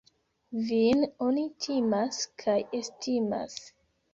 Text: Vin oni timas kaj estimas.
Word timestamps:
Vin 0.69 1.03
oni 1.27 1.43
timas 1.65 2.25
kaj 2.45 2.59
estimas. 2.81 3.63